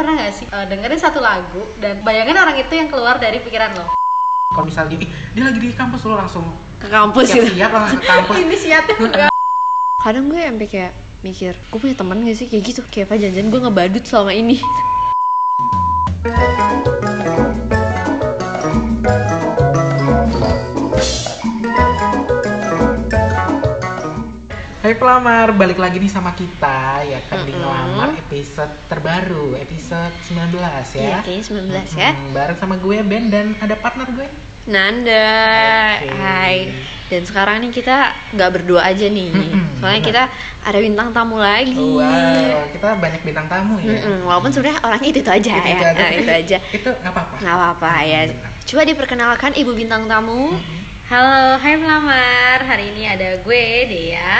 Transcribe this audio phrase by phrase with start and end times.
[0.00, 3.76] pernah gak sih eh, dengerin satu lagu dan bayangin orang itu yang keluar dari pikiran
[3.76, 3.84] lo?
[4.56, 6.42] Kalau misalnya ih, dia lagi di kampus lo langsung
[6.80, 7.44] ke kampus gitu.
[7.44, 8.34] Siap-siap langsung ke kampus.
[8.40, 8.56] ini
[8.96, 9.28] enggak
[10.04, 12.48] kadang gue sampai kayak mikir gue punya teman gak sih?
[12.48, 14.56] Kayak gitu kayak apa janjian gue ngebadut selama ini
[24.80, 27.60] Hai pelamar, balik lagi nih sama kita ya kan di Mm-mm.
[27.60, 31.20] ngelamar episode terbaru, episode 19 iya ya.
[31.20, 34.28] kayaknya 19 ya Hmm, bareng sama gue Ben dan ada partner gue.
[34.68, 35.28] Nanda
[35.96, 36.08] Oke.
[36.20, 36.56] hai
[37.08, 37.96] dan sekarang nih kita
[38.36, 40.08] nggak berdua aja nih Mm-mm, soalnya benar.
[40.08, 40.22] kita
[40.62, 44.00] ada bintang tamu lagi Wow, kita banyak bintang tamu ya.
[44.00, 45.88] Mm-mm, walaupun sebenarnya orangnya itu, itu aja Itu ya aja.
[45.96, 47.36] Nah, itu aja Itu nggak apa-apa.
[47.40, 48.52] nggak apa-apa ya Benar.
[48.68, 50.80] coba diperkenalkan ibu bintang tamu Mm-mm.
[51.08, 54.36] halo hai pelamar hari ini ada gue Dea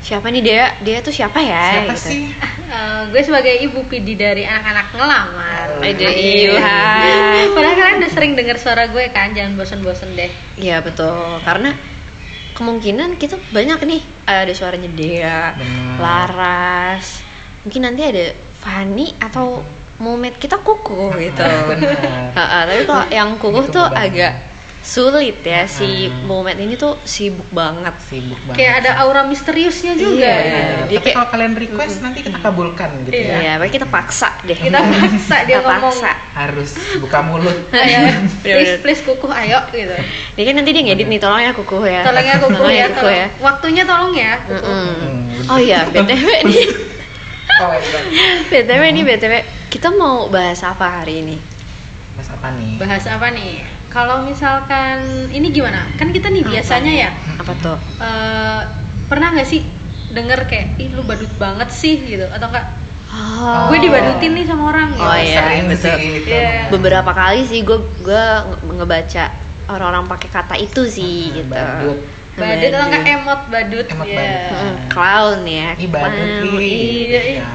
[0.00, 2.08] siapa nih dia dia tuh siapa ya Siapa gitu.
[2.08, 2.22] sih?
[2.70, 6.54] Eh, gue sebagai ibu PD dari anak-anak ngelamar Oh, Aduh, Iya.
[6.54, 7.50] iya.
[7.50, 11.10] Padahal kalian udah sering dengar suara gue kan, jangan bosen-bosen deh Iya betul,
[11.42, 11.74] karena
[12.52, 15.98] kemungkinan kita banyak nih ada suaranya Dea, Benar.
[15.98, 17.26] Laras,
[17.60, 18.24] mungkin nanti ada
[18.54, 19.66] Fani atau
[19.98, 21.42] Mumet kita kuku gitu.
[21.74, 22.30] Benar.
[22.32, 24.06] Ha-ha, tapi kalau yang kukuh Itu tuh beban.
[24.06, 24.32] agak
[24.80, 26.24] sulit ya si Hmm.
[26.24, 27.92] Mumet ini tuh sibuk banget.
[28.00, 28.56] Sibuk banget.
[28.56, 30.34] Kayak ada aura misteriusnya juga Iya.
[30.34, 30.64] Benar.
[30.64, 33.20] Dia Tapi kayak- kalau kalian request nanti kita kabulkan gitu Iya.
[33.22, 33.36] ya.
[33.36, 34.56] Iya, tapi kita paksa deh.
[34.56, 36.12] Kita paksa dia Kita ngomong paksa.
[36.32, 37.58] Harus buka mulut.
[37.70, 38.00] Ayo,
[38.40, 38.78] please Bener-bener.
[38.80, 39.96] please kukuh ayo gitu
[40.32, 42.00] Ini kan nanti dia ngedit nih, tolong ya kukuh ya.
[42.02, 43.14] Tolong ya kukuh Tolong ya, kukuh tolong.
[43.14, 43.26] ya.
[43.38, 44.64] Waktunya tolong ya kukuh.
[44.64, 46.66] Hmm, Oh iya, BTW nih.
[47.60, 47.76] Oh.
[48.48, 49.34] BTW nih, BTW
[49.68, 51.36] kita mau bahas apa hari ini?
[52.14, 52.76] Mas apa nih?
[52.76, 53.60] Bahas apa nih?
[53.90, 55.90] Kalau misalkan ini gimana?
[55.98, 56.50] Kan kita nih Apa?
[56.52, 57.78] biasanya ya Apa tuh?
[57.98, 58.60] eh,
[59.04, 59.66] pernah nggak sih
[60.08, 62.66] denger kayak ih lu badut banget sih gitu atau enggak
[63.10, 63.66] Oh.
[63.66, 65.02] gue dibadutin nih sama orang gitu.
[65.02, 65.98] Oh, iya, Sering betul.
[65.98, 66.30] sih itu.
[66.30, 66.70] Iya.
[66.70, 68.24] Beberapa kali sih gue gue
[68.70, 69.24] ngebaca
[69.66, 71.50] orang-orang pakai kata itu sih Hmm, gitu.
[71.50, 71.98] badut.
[72.38, 74.14] Badut atau enggak emot badut Emot Iya.
[74.14, 74.54] badut.
[74.54, 75.68] Mm, clown ya.
[75.74, 76.28] Ih badut.
[76.54, 77.42] Iya, iya.
[77.42, 77.46] Ya.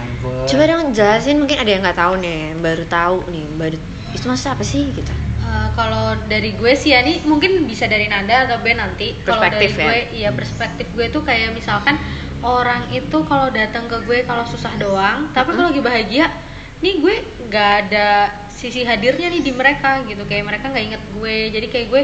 [0.44, 4.53] Coba dong jelasin mungkin ada yang nggak tahu nih, baru tahu nih badut itu maksudnya
[4.53, 5.13] apa sih gitu?
[5.45, 9.13] Eh, kalau dari gue sih ya nih mungkin bisa dari Nanda atau Ben nanti.
[9.22, 9.78] Kalau dari ya?
[9.78, 12.01] gue, iya perspektif gue tuh kayak misalkan
[12.41, 16.34] orang itu kalau datang ke gue kalau susah doang, tapi kalau lagi bahagia,
[16.81, 18.07] nih gue nggak ada
[18.50, 20.25] sisi hadirnya nih di mereka gitu.
[20.25, 22.03] Kayak mereka nggak inget gue, jadi kayak gue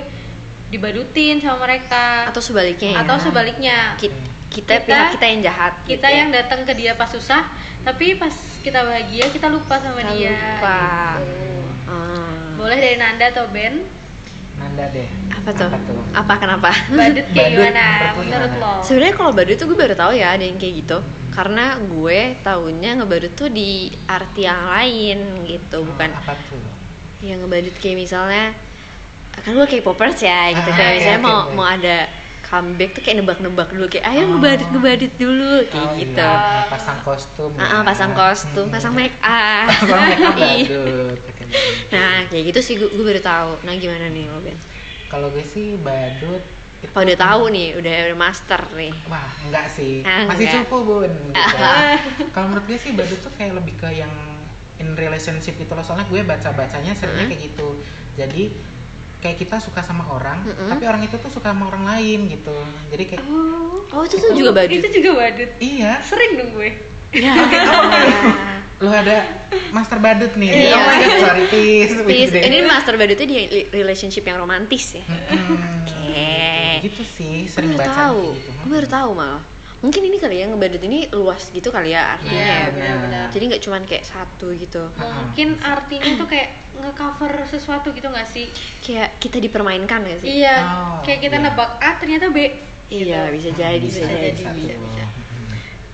[0.69, 2.29] dibadutin sama mereka.
[2.29, 2.99] Atau sebaliknya ya?
[3.01, 3.77] Atau sebaliknya.
[3.97, 4.13] Ki-
[4.51, 5.73] kita, Kita- pihak kita yang jahat.
[5.87, 6.17] kita gitu ya.
[6.21, 7.47] yang datang ke dia pas susah,
[7.81, 10.29] tapi pas kita bahagia kita lupa sama Kita dia.
[10.29, 10.79] lupa.
[11.17, 11.50] gitu.
[12.61, 13.81] Boleh dari Nanda atau Ben?
[14.53, 15.09] Nanda deh.
[15.31, 15.65] apa tuh?
[15.65, 15.97] Apa tuh?
[16.13, 16.69] Apa kenapa?
[16.93, 18.61] Badut kayak Badut gimana menurut lo menurut gimana?
[18.61, 18.73] lo?
[18.85, 20.97] Sebenarnya kalau badut tuh gue baru tahu ya ada yang kayak gitu.
[21.31, 23.69] Karena gue tahunya ngebadut tuh di
[24.05, 25.17] arti yang lain
[25.47, 26.59] gitu, bukan apa tuh?
[27.21, 28.53] yang ngebadut kayak misalnya
[29.31, 32.09] kan gue kayak popers ya gitu Ah, kayak misalnya mau mau ada
[32.51, 34.35] comeback tuh kayak nebak-nebak dulu kayak ayo Oh.
[34.35, 34.67] ngebadut
[35.15, 36.19] dulu kayak Oh, gitu.
[36.19, 37.51] iya, pasang kostum.
[37.55, 39.71] Ah, ah, pasang kostum, pasang make up.
[39.71, 40.51] Pasang make up Iya.
[40.67, 41.17] badut.
[41.23, 41.75] Badut.
[41.89, 43.51] Nah, kayak gitu sih gue, baru tahu.
[43.63, 44.59] Nah, gimana nih lo Ben?
[45.07, 46.43] Kalau gue sih badut
[46.81, 48.91] itu Kalau udah tahu nih, udah udah master nih.
[49.05, 50.01] Wah, enggak sih.
[50.01, 50.65] Ah, Masih enggak.
[50.65, 51.13] cukup, Bun.
[51.29, 51.55] Gitu.
[52.35, 54.11] Kalau menurut gue sih badut tuh kayak lebih ke yang
[54.75, 55.85] in relationship gitu loh.
[55.85, 57.31] Soalnya gue baca-bacanya seringnya Mm.
[57.31, 57.67] kayak gitu.
[58.17, 58.43] Jadi
[59.21, 60.67] kayak kita suka sama orang, Mm-mm.
[60.67, 62.57] tapi orang itu tuh suka sama orang lain gitu.
[62.89, 64.77] Jadi kayak Oh, Oh, itu tuh juga badut.
[64.77, 65.51] itu juga badut.
[65.59, 66.69] iya, Sering dong gue.
[67.13, 67.33] Ya.
[68.81, 70.49] lo ada master badut nih.
[70.49, 70.73] Iya.
[70.73, 71.93] Oh my god, sorry, peace.
[72.01, 73.39] Please, Gitu ini master badutnya di
[73.69, 75.03] relationship yang romantis ya.
[75.05, 75.85] Mm-mm.
[75.85, 76.33] Oke.
[76.81, 78.21] Gitu sih, sering baru baca tahu.
[78.33, 78.49] gitu.
[78.59, 79.43] Gue baru tahu malah.
[79.81, 82.37] Mungkin ini kali ya ngebadut ini luas gitu kali ya artinya.
[82.37, 82.69] Iya, ya.
[82.69, 83.25] benar-benar.
[83.33, 84.93] Jadi nggak cuman kayak satu gitu.
[84.93, 88.45] Mungkin artinya tuh kayak ngecover sesuatu gitu gak sih?
[88.85, 90.45] Kayak kita dipermainkan gak sih?
[90.45, 91.45] Iya, Oh, kayak kita iya.
[91.49, 92.37] nebak A ternyata B.
[92.93, 93.35] Iya, gitu.
[93.41, 94.29] bisa jadi, Bisa bisa jadi.
[94.37, 95.03] jadi, bisa, bisa.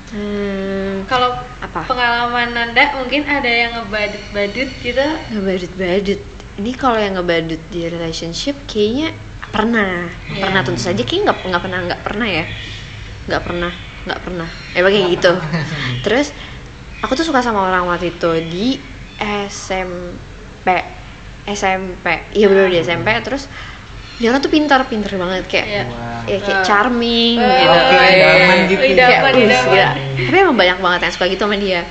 [0.07, 1.83] Hmm, Kalau apa?
[1.83, 5.07] pengalaman Nanda mungkin ada yang ngebadut-badut gitu.
[5.31, 6.19] Ngebadut-badut.
[6.57, 9.15] Ini kalau yang ngebadut di relationship kayaknya
[9.47, 10.11] pernah.
[10.31, 10.43] Iya.
[10.43, 12.43] Pernah tentu saja kayaknya nggak nggak pernah nggak pernah ya.
[13.27, 13.71] Nggak pernah,
[14.07, 14.49] nggak pernah.
[14.73, 15.31] Eh kayak gitu.
[16.05, 16.31] Terus
[17.03, 18.67] aku tuh suka sama orang waktu itu di
[19.19, 20.67] SMP.
[21.47, 22.05] SMP.
[22.35, 23.47] Iya bener di SMP terus
[24.17, 25.83] dia kan tuh pintar, pintar banget kayak Iya.
[25.87, 26.21] Wah.
[26.25, 27.77] ya kayak charming eh, gitu.
[27.95, 28.89] Idaman gitu ya.
[28.91, 29.89] Idaman, Kayak, "Wih, idaman." gila."
[30.27, 31.81] Tapi emang banyak banget yang suka gitu sama dia.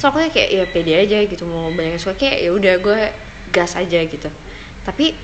[0.00, 3.00] So aku kayak ya pede aja gitu mau banyak yang suka kayak ya udah gue
[3.52, 4.28] gas aja gitu.
[4.82, 5.14] Tapi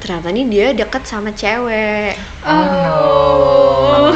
[0.00, 2.14] ternyata nih dia deket sama cewek.
[2.46, 4.14] Oh, no.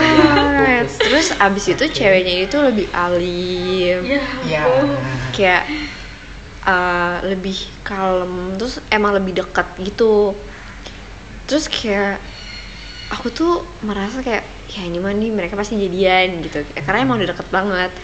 [1.14, 1.94] Terus abis itu Oke.
[1.94, 4.02] ceweknya itu lebih alim.
[4.50, 4.98] Ya, ampun.
[5.30, 5.62] Kayak
[6.66, 7.54] uh, lebih
[7.86, 10.34] kalem terus emang lebih dekat gitu.
[11.46, 12.18] Terus kayak
[13.14, 14.42] aku tuh merasa kayak
[14.74, 16.66] ya ini mah nih mereka pasti jadian gitu.
[16.82, 17.94] Karena emang udah deket banget.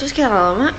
[0.00, 0.72] Terus kayak lama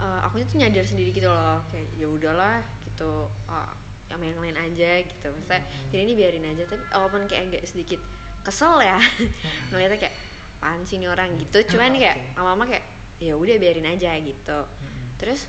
[0.00, 1.60] uh, aku tuh nyadar sendiri gitu loh.
[1.68, 3.28] Kayak ya udahlah gitu.
[3.44, 3.76] Uh,
[4.08, 5.36] yang yang lain aja gitu.
[5.36, 5.92] Maksudnya Hmm.
[5.92, 8.00] jadi ini biarin aja tapi walaupun kayak agak sedikit
[8.40, 8.96] kesel ya.
[9.68, 10.16] Ngeliatnya kayak
[10.60, 11.64] apaan sih ini orang gitu.
[11.72, 12.04] Cuman Oke.
[12.04, 12.84] kayak lama-lama kayak
[13.16, 14.58] ya udah biarin aja gitu.
[14.68, 15.16] Mm-mm.
[15.16, 15.48] terus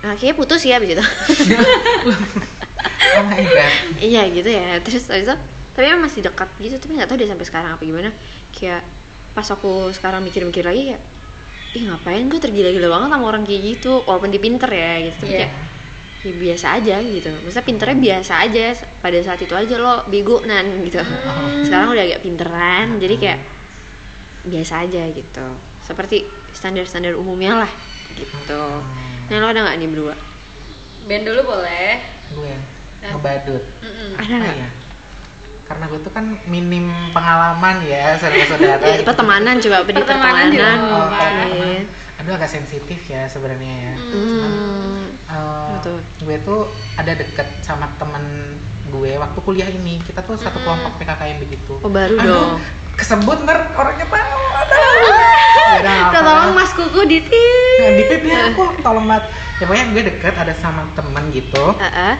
[0.00, 1.04] nah, kayaknya putus ya abis itu.
[3.14, 3.72] Oh my god.
[4.02, 4.80] Iya gitu ya.
[4.82, 5.36] Terus habis itu
[5.74, 8.10] tapi emang masih dekat gitu tapi nggak tahu deh sampai sekarang apa gimana.
[8.50, 8.82] Kayak
[9.32, 10.98] pas aku sekarang mikir-mikir lagi ya
[11.74, 15.16] ih ngapain gue tergila-gila banget sama orang kayak gitu walaupun dia pinter ya gitu.
[15.20, 15.38] Tapi Iya.
[15.42, 15.52] kayak
[16.24, 17.30] ya biasa aja gitu.
[17.42, 18.64] Maksudnya pinternya biasa aja
[19.02, 21.02] pada saat itu aja lo bego nan gitu
[21.66, 23.38] sekarang udah agak pinteran jadi kayak
[24.44, 25.46] biasa aja gitu.
[25.80, 27.72] Seperti standar-standar umumnya lah
[28.14, 28.62] gitu.
[29.28, 30.14] Nah lo ada nggak nih berdua?
[31.04, 32.00] Band dulu boleh.
[32.32, 32.54] Gue
[33.04, 33.64] ngebadut.
[33.84, 34.10] Mm-mm.
[34.16, 34.56] ada apa nggak?
[34.56, 34.70] ya?
[35.64, 38.84] Karena gue tuh kan minim pengalaman ya saudara-saudara.
[38.84, 39.08] Ya, gitu.
[39.08, 41.26] pertemanan coba apa di Pertemanan pertemanan nggak apa-apa.
[41.48, 43.94] mungkin aduh agak sensitif ya sebenarnya ya.
[43.98, 45.08] Hmm.
[45.24, 45.98] Eh, Betul.
[46.24, 46.60] gue tuh
[46.94, 48.56] ada deket sama temen
[48.92, 49.98] gue waktu kuliah ini.
[50.00, 51.80] Kita tuh satu kelompok PKKM begitu.
[51.80, 52.52] Oh, baru Aduh, dong.
[52.94, 54.42] Kesebut ntar orangnya tahu
[55.84, 57.18] Ya tolong mas kuku di
[57.74, 59.24] Nah, di pip ya aku tolong banget
[59.58, 61.74] ya pokoknya gue deket ada sama temen gitu.
[61.78, 62.14] Heeh.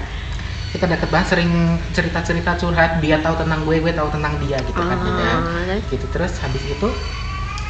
[0.74, 2.98] kita deket banget sering cerita-cerita curhat.
[2.98, 5.82] Dia tahu tentang gue gue tahu tentang dia gitu kan Oh, udah terus?
[5.94, 6.88] gitu terus habis itu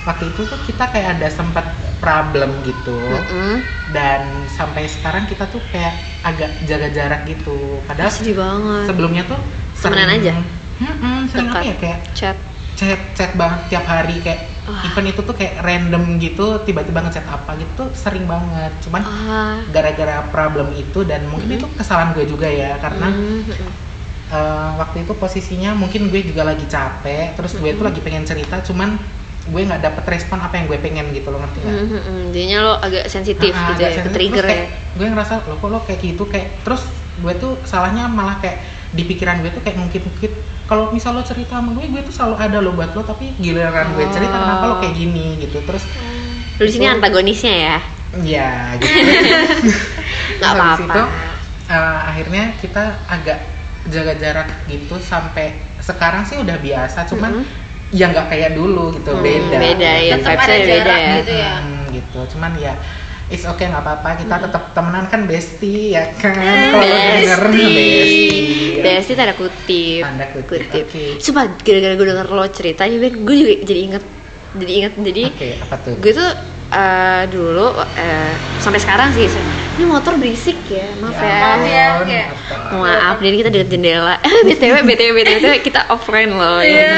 [0.09, 1.69] waktu itu tuh kita kayak ada sempat
[2.01, 2.97] problem gitu.
[3.13, 3.61] Mm-mm.
[3.93, 5.93] dan sampai sekarang kita tuh kayak
[6.25, 7.85] agak jaga jarak gitu.
[7.85, 8.89] Padahal sedih banget.
[8.89, 9.37] sebelumnya tuh
[9.77, 10.33] Temenan aja?
[10.81, 12.37] Mm-mm, sering apa ya kayak chat
[12.87, 14.81] chat chat banget tiap hari kayak Wah.
[14.81, 19.59] event itu tuh kayak random gitu tiba-tiba ngechat apa gitu tuh sering banget cuman ah
[19.69, 21.57] gara-gara problem itu dan mungkin Mhm.
[21.57, 23.71] itu kesalahan gue juga ya karena mm, mm,
[24.25, 27.89] eh, waktu itu posisinya mungkin gue juga lagi capek terus gue tuh Mhm.
[27.93, 28.97] lagi pengen cerita cuman
[29.45, 31.77] gue nggak dapet respon apa yang gue pengen gitu loh ngerti nggak?
[31.77, 32.23] mm, mm, mm.
[32.33, 34.15] jadinya lo agak sensitif Ah, gitu agak ya ke sensitif.
[34.17, 36.83] trigger Terus ya kayak gue ngerasa lo kok lo kayak gitu kayak terus
[37.15, 38.59] gue tuh salahnya malah kayak
[38.95, 40.33] di pikiran gue tuh kayak ngungkit-ngungkit.
[40.65, 43.93] Kalau misal lo cerita sama gue gue tuh selalu ada lo buat lo tapi giliran
[43.93, 44.41] gue cerita Oh.
[44.41, 45.27] kenapa lo kayak gini?
[45.39, 45.61] gitu.
[45.61, 45.85] Terus
[46.55, 47.77] lo di sini antagonisnya ya?
[48.17, 48.49] Ya
[48.79, 48.89] gitu.
[50.39, 50.85] Nggak apa-apa.
[50.87, 51.03] itu,
[51.67, 53.39] eh, akhirnya kita agak
[53.85, 57.45] jaga jarak gitu sampai sekarang sih udah biasa cuman Mhm.
[57.93, 59.59] ya nggak kayak dulu gitu Hmm, beda.
[59.61, 60.65] beda ya ada beda.
[60.65, 61.53] jarak ya gitu ya.
[61.55, 62.19] Hmm, gitu.
[62.33, 62.73] Cuman ya
[63.27, 64.45] it's okay nggak apa-apa kita Hmm.
[64.45, 68.39] tetap temenan kan bestie ya kan kalau lo denger Besti,
[68.81, 70.03] besti tanda kutip.
[70.03, 71.05] Tanda kutip, oke.
[71.19, 74.05] Sumpah gara-gara gue denger lo cerita juga, gue juga jadi inget,
[74.55, 76.31] jadi inget jadi oke apa tuh gue tuh
[76.71, 79.27] eh, dulu eh, sampai sekarang sih
[79.75, 82.21] ini motor berisik ya maaf ya, Maaf ya, ampun, oke.
[82.21, 82.77] apa.
[82.77, 84.15] maaf jadi kita deket jendela
[84.47, 86.71] btw btw btw kita offline loh ya.
[86.71, 86.93] Iya.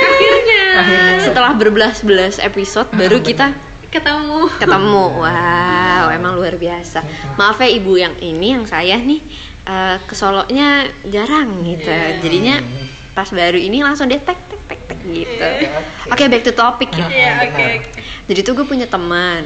[0.00, 0.64] Akhirnya.
[1.20, 3.26] Setelah berbelas-belas episode baru bener.
[3.26, 3.46] kita
[3.90, 4.46] Ketemu.
[4.56, 7.02] ketemu wow emang luar biasa
[7.34, 9.18] maaf ya ibu yang ini yang saya nih
[9.64, 10.68] eh, ke Solonya
[11.04, 12.18] jarang gitu Iya.
[12.18, 12.56] jadinya
[13.10, 15.82] pas baru ini langsung dia tek tek tek tek gitu Iya.
[16.06, 17.50] oke back to topic ya Iya, Benar.
[17.50, 17.68] oke.
[18.26, 19.42] jadi tuh gue punya teman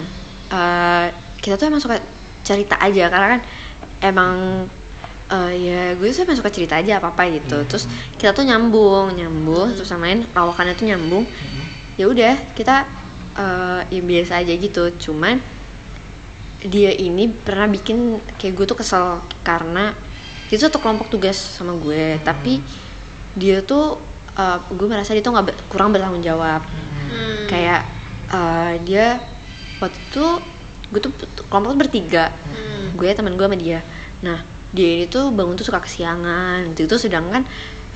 [0.50, 1.06] eh,
[1.40, 1.96] kita tuh emang suka
[2.42, 3.40] cerita aja karena kan
[4.02, 4.34] emang
[5.26, 7.66] eh, ya gue tuh emang suka cerita aja apa apa gitu Mhm.
[7.66, 11.62] terus kita tuh nyambung nyambung terus sama lain lawakannya tuh nyambung Mhm.
[11.96, 12.84] ya udah kita
[13.34, 15.38] eh, ya biasa aja gitu cuman
[16.64, 17.96] dia ini pernah bikin
[18.40, 19.92] kayak gue tuh kesel karena
[20.48, 22.64] dia tuh satu kelompok tugas sama gue tapi
[23.36, 24.00] dia tuh
[24.32, 26.62] eh, gue merasa dia tuh nggak ber- kurang bertanggung jawab.
[26.64, 27.44] Hmm.
[27.46, 27.82] kayak
[28.32, 29.20] eh, dia
[29.78, 30.24] waktu itu
[30.88, 31.12] gue tuh
[31.46, 32.96] kelompok tuh bertiga Hmm.
[32.96, 33.80] gue teman gue sama dia
[34.22, 34.40] nah
[34.72, 37.44] dia ini tuh bangun tuh suka kesiangan gitu itu sedangkan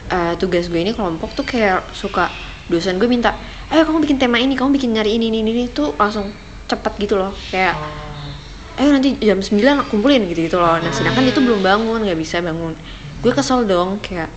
[0.09, 2.29] eh, tugas gue ini kelompok tuh kayak suka
[2.69, 3.33] dosen gue minta
[3.69, 6.33] eh kamu bikin tema ini kamu bikin nyari ini ini ini tuh langsung
[6.69, 8.81] cepet gitu loh kayak Oh.
[8.81, 10.79] ayo nanti jam 9 kumpulin gitu gitu loh.
[10.79, 12.79] Nah sedangkan dia tuh belum bangun nggak bisa bangun.
[13.19, 14.31] Gue kesel dong kayak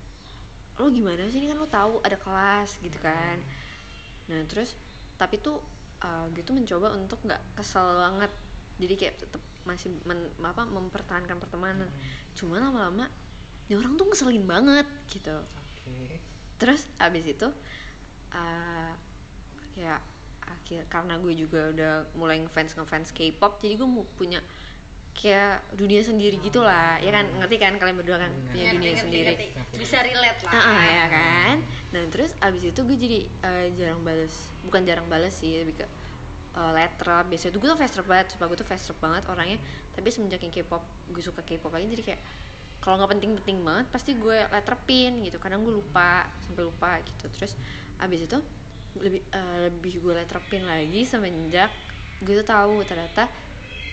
[0.82, 1.38] lo gimana sih?
[1.38, 3.38] Ini kan lo tahu ada kelas gitu kan.
[4.26, 4.74] Nah terus
[5.22, 5.62] tapi tuh
[6.02, 8.32] uh, gue tuh mencoba untuk nggak kesel banget.
[8.82, 11.94] Jadi kayak tetap masih men- apa mempertahankan pertemanan.
[12.34, 13.14] Cuma lama-lama
[13.70, 15.38] ini orang tuh ngeselin banget gitu.
[15.46, 16.18] Oke.
[16.58, 17.46] Terus abis itu
[18.34, 18.94] uh,
[19.72, 20.02] kayak
[20.42, 24.42] akhir karena gue juga udah mulai ngefans ngefans K-pop jadi gue mau punya
[25.12, 26.98] kayak dunia sendiri gitu lah.
[27.04, 27.28] Ya kan?
[27.36, 28.32] Ngerti kan kalian berdua kan?
[28.32, 28.52] Benar.
[28.52, 29.34] punya Ngerti, dunia ngerti, sendiri.
[29.36, 29.78] ngerti.
[29.78, 30.52] Bisa relate lah.
[30.56, 31.56] Ah, ah, ya kan?
[31.92, 35.86] Nah terus abis itu gue jadi uh, jarang balas bukan jarang balas sih lebih ke
[36.56, 39.60] uh, letter biasanya tuh gue tuh fast banget sumpah gue tuh fast banget orangnya.
[39.92, 42.22] Tapi semenjak yang K-pop gue suka K-pop lagi jadi kayak
[42.82, 45.38] kalau nggak penting-penting banget pasti gue letterpin gitu.
[45.38, 47.28] Kadang gue lupa sampai lupa gitu.
[47.30, 47.60] Terus
[48.00, 48.40] abis itu
[49.00, 51.72] lebih uh, lebih gue letterpin lagi semenjak
[52.20, 53.32] gue tuh tahu ternyata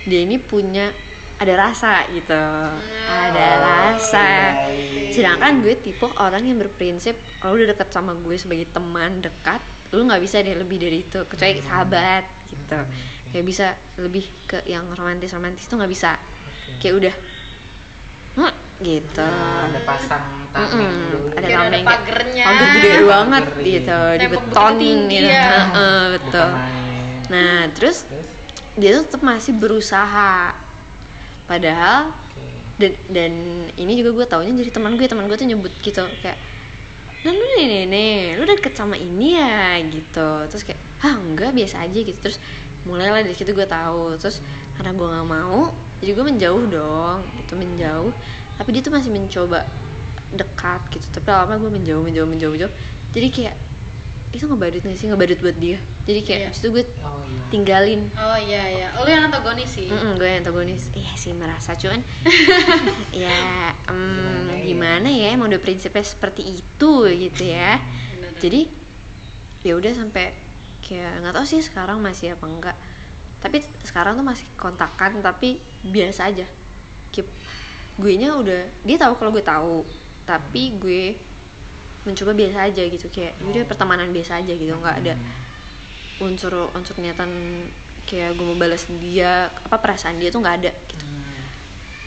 [0.04, 0.90] dia ini punya
[1.38, 2.34] ada rasa gitu.
[2.34, 4.26] Ada Oh, rasa.
[4.66, 5.14] baik.
[5.14, 9.62] sedangkan gue tipe orang yang berprinsip kalau udah deket sama gue sebagai teman dekat
[9.94, 11.22] lu nggak bisa deh lebih dari itu.
[11.24, 12.74] Kecuali sahabat gitu.
[12.74, 13.66] Hmm, kayak bisa
[14.02, 16.18] lebih ke yang romantis romantis tuh nggak bisa.
[16.18, 16.82] Oke.
[16.82, 17.37] kayak udah hmm,
[18.78, 19.26] gitu.
[19.26, 21.18] Nah, ada pasang tameng Mm-mm, dulu.
[21.34, 22.44] ada Kayak ada tameng pagernya.
[22.46, 23.98] pagar gede banget gitu.
[23.98, 25.28] Di Tembok beton begitu tinggi gitu.
[25.34, 25.46] ya.
[25.68, 26.48] Bisa betul.
[27.28, 28.28] Nah terus Terus,
[28.78, 30.32] dia tuh tetap masih berusaha.
[31.44, 32.44] Padahal oke.
[32.78, 33.32] dan dan
[33.74, 36.38] ini juga gue taunya jadi teman gue teman gue tuh nyebut gitu kayak
[37.18, 39.80] nah lu nih nih nih lu deket sama ini ya?
[39.82, 40.30] Gitu.
[40.48, 42.18] Terus kayak ah enggak biasa aja gitu.
[42.18, 42.38] Terus
[42.86, 44.14] mulailah dari situ gue tahu.
[44.16, 44.38] Terus
[44.78, 48.14] karena gue nggak mau jadi gue menjauh dong itu menjauh
[48.58, 49.64] tapi dia tuh masih mencoba
[50.34, 51.06] dekat gitu.
[51.14, 52.72] Tapi lama gue menjauh menjauh menjauh menjauh.
[53.14, 53.56] Jadi kayak
[54.28, 55.08] itu ngebadut gak sih?
[55.08, 55.78] Ngebadut buat dia.
[56.04, 57.40] Jadi kayak abis itu gue Oh iya.
[57.48, 58.00] tinggalin.
[58.12, 58.86] Oh iya iya.
[58.98, 59.88] Oh, lu yang antagonis sih.
[59.88, 60.92] Mm-mm, gue yang antagonis.
[60.92, 62.00] Iya sih merasa cuman
[63.24, 65.32] ya em, Gimana gimana, ya?
[65.32, 67.80] ya emang udah prinsipnya seperti itu gitu ya.
[68.36, 68.68] Jadi
[69.64, 70.34] ya udah sampai
[70.84, 72.76] kayak nggak tahu sih sekarang masih apa enggak.
[73.38, 76.46] Tapi sekarang tuh masih kontakan tapi biasa aja.
[77.14, 77.26] Keep
[77.98, 79.82] gue nya udah dia tahu kalau gue tahu.
[80.24, 81.02] Tapi gue
[82.06, 85.44] mencoba biasa aja gitu kayak "Ya udah pertemanan biasa aja gitu nggak ada Hmm.
[86.30, 87.30] unsur unsur niatan
[88.08, 91.04] kayak gue mau balas dia apa perasaan dia tuh nggak ada gitu.
[91.04, 91.42] Hmm.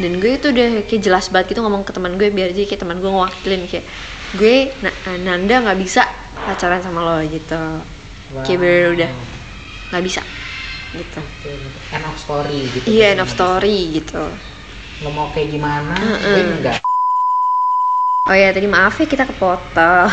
[0.02, 2.82] dan gue itu udah kayak jelas banget gitu ngomong ke teman gue biar jadi kayak
[2.82, 3.86] teman gue ngewakilin kayak
[4.34, 6.02] gue Na- Nanda nggak bisa
[6.42, 7.62] pacaran sama lo gitu.
[8.42, 9.10] Kayak bener udah
[9.94, 10.22] nggak bisa
[10.98, 11.22] gitu.
[11.94, 12.86] End of story gitu.
[12.90, 14.24] iya end of story gitu
[15.02, 15.96] Lo mau kayak gimana?
[15.98, 16.78] Gue enggak.
[18.22, 20.08] oh ya tadi maaf ya kita kepotong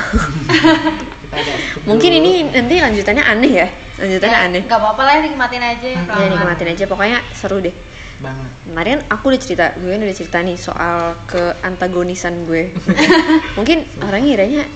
[1.88, 3.68] mungkin ini nanti lanjutannya aneh ya
[4.00, 6.00] lanjutannya aneh Gak apa-apa lah nikmatin aja ya.
[6.02, 6.16] Hmm.
[6.16, 7.70] ya nikmatin aja pokoknya seru deh
[8.18, 8.50] banget.
[8.64, 12.72] kemarin aku udah cerita gue udah cerita nih soal ke antagonisan gue
[13.60, 14.72] mungkin orang ngiranya "Ih,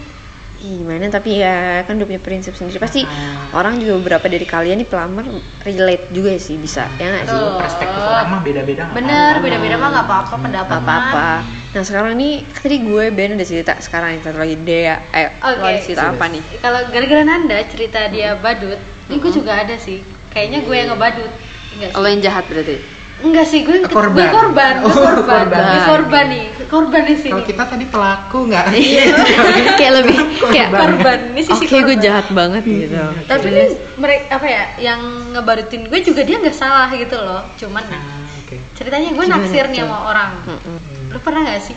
[0.65, 3.51] gimana tapi ya kan udah punya prinsip sendiri pasti Ah.
[3.53, 5.27] orang juga beberapa dari kalian nih pelamar
[5.61, 9.43] relate juga sih bisa ya nggak sih perspektif orang mah beda-beda nggak Bener, apa-apa.
[9.43, 10.45] beda-beda mah gak apa-apa Hmm.
[10.45, 11.31] pendapat apa apa
[11.73, 14.97] nah sekarang nih tadi gue Ben udah cerita sekarang yang satu lagi Dea
[15.43, 18.79] lo ada cerita apa nih Kalau gara-gara Nanda cerita dia badut,
[19.09, 19.99] ini gue juga ada sih.
[20.31, 21.31] Kayaknya gue yang ngebadut.
[21.73, 21.99] Enggak sih.
[21.99, 22.77] lo yang jahat berarti
[23.23, 24.19] Enggak sih, gue Korban.
[24.19, 25.63] gue korban, gue Oh, korban, korban.
[25.63, 27.31] gue korban nih, korban di sini.
[27.31, 28.65] Kalau kita tadi pelaku nggak?
[28.75, 29.05] Iya.
[29.79, 31.99] kayak lebih kayak korban, ini sisi oke gue korban.
[32.01, 33.49] jahat banget gitu Tapi
[33.95, 35.01] mereka apa ya, yang
[35.31, 37.47] ngebadutin gue juga dia nggak salah gitu loh.
[37.55, 38.57] Cuman Ah, oke.
[38.75, 40.31] ceritanya gue Gimana naksir nih sama orang.
[40.43, 40.79] Mm-mm.
[41.09, 41.77] Lu pernah gak sih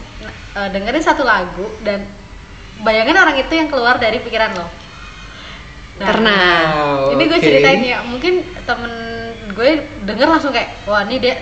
[0.56, 2.10] eh, dengerin satu lagu dan
[2.82, 4.66] bayangin orang itu yang keluar dari pikiran lo?
[5.96, 6.44] Nah, pernah
[6.76, 7.46] Oh, ini gue oke.
[7.46, 8.92] ceritain ya mungkin temen
[9.56, 9.70] gue
[10.08, 11.36] denger langsung kayak wah ini dia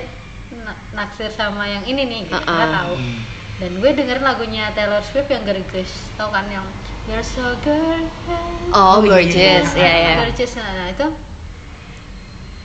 [0.53, 2.77] na- naksir sama yang ini nih gitu nggak Uh-uh.
[2.77, 3.19] tahu Hmm.
[3.61, 6.65] dan gue dengerin lagunya Taylor Swift yang Gorgeous tau kan yang
[7.09, 11.07] You're so gorgeous oh gorgeous ya ya Gorgeous nah, nah, itu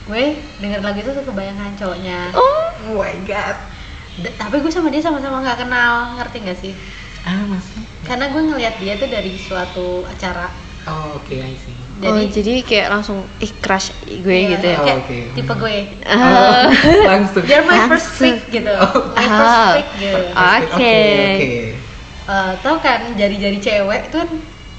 [0.09, 0.25] gue
[0.64, 2.57] denger lagu itu tuh kebayangan cowoknya oh
[2.88, 3.59] Oh my god.
[4.23, 6.75] D- tapi gue sama dia sama-sama nggak kenal ngerti gak sih
[7.26, 7.83] Ah masih.
[8.07, 10.49] karena gue ngelihat dia tuh dari suatu acara
[10.88, 11.88] Oh oke, I see.
[12.00, 15.19] Oh jadi kayak langsung ih crush gue Iya, gitu ya Oh, oke.
[15.33, 15.76] tipe gue
[16.09, 16.64] Oh.
[17.11, 17.43] langsung.
[17.43, 18.23] You're my first Langsung.
[18.23, 18.93] pick gitu Oh.
[19.11, 19.71] my first Oh.
[19.73, 20.21] pick gitu.
[20.31, 20.69] Oke.
[20.69, 20.95] Oke.
[22.28, 24.31] Eh, tau kan jari-jari cewek itu kan